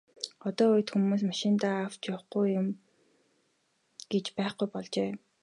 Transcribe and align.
Одоо 0.47 0.67
үед 0.75 0.87
хүмүүс 0.91 1.23
машиндаа 1.29 1.75
авч 1.85 2.01
явахгүй 2.13 2.47
юм 2.59 2.67
гэж 4.11 4.25
байхгүй 4.37 4.67
болжээ. 4.73 5.11